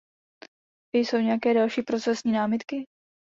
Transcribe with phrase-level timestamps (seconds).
[0.95, 2.85] Jsou nějaké další procesní námitky?